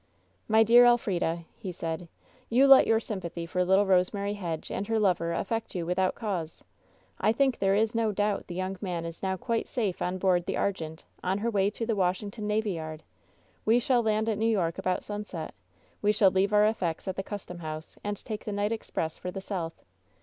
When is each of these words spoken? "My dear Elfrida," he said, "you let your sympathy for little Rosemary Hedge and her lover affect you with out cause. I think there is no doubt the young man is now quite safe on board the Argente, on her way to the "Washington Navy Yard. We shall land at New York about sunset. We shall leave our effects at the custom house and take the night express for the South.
"My 0.47 0.63
dear 0.63 0.83
Elfrida," 0.83 1.45
he 1.59 1.71
said, 1.71 2.07
"you 2.49 2.65
let 2.65 2.87
your 2.87 2.99
sympathy 2.99 3.45
for 3.45 3.63
little 3.63 3.85
Rosemary 3.85 4.33
Hedge 4.33 4.71
and 4.71 4.87
her 4.87 4.97
lover 4.97 5.31
affect 5.31 5.75
you 5.75 5.85
with 5.85 5.99
out 5.99 6.15
cause. 6.15 6.63
I 7.19 7.31
think 7.31 7.59
there 7.59 7.75
is 7.75 7.93
no 7.93 8.11
doubt 8.11 8.47
the 8.47 8.55
young 8.55 8.79
man 8.81 9.05
is 9.05 9.21
now 9.21 9.37
quite 9.37 9.67
safe 9.67 10.01
on 10.01 10.17
board 10.17 10.47
the 10.47 10.55
Argente, 10.57 11.03
on 11.23 11.37
her 11.37 11.51
way 11.51 11.69
to 11.69 11.85
the 11.85 11.95
"Washington 11.95 12.47
Navy 12.47 12.71
Yard. 12.71 13.03
We 13.63 13.79
shall 13.79 14.01
land 14.01 14.27
at 14.27 14.39
New 14.39 14.47
York 14.49 14.79
about 14.79 15.03
sunset. 15.03 15.53
We 16.01 16.11
shall 16.11 16.31
leave 16.31 16.51
our 16.51 16.65
effects 16.65 17.07
at 17.07 17.15
the 17.15 17.21
custom 17.21 17.59
house 17.59 17.95
and 18.03 18.17
take 18.25 18.45
the 18.45 18.51
night 18.51 18.71
express 18.71 19.19
for 19.19 19.29
the 19.29 19.39
South. 19.39 19.83